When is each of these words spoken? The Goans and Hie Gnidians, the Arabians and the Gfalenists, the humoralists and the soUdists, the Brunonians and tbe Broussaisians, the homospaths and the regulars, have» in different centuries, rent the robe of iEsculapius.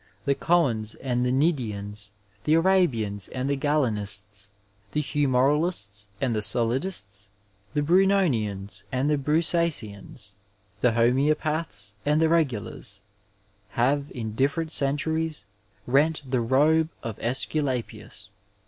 The 0.25 0.33
Goans 0.33 0.95
and 0.99 1.23
Hie 1.23 1.29
Gnidians, 1.31 2.09
the 2.43 2.55
Arabians 2.55 3.27
and 3.27 3.47
the 3.47 3.55
Gfalenists, 3.55 4.47
the 4.93 4.99
humoralists 4.99 6.07
and 6.19 6.33
the 6.33 6.39
soUdists, 6.41 7.27
the 7.75 7.83
Brunonians 7.83 8.81
and 8.91 9.11
tbe 9.11 9.23
Broussaisians, 9.23 10.33
the 10.79 10.93
homospaths 10.93 11.93
and 12.03 12.19
the 12.19 12.29
regulars, 12.29 13.01
have» 13.77 14.11
in 14.11 14.33
different 14.33 14.71
centuries, 14.71 15.45
rent 15.85 16.23
the 16.27 16.41
robe 16.41 16.89
of 17.03 17.19
iEsculapius. 17.19 18.29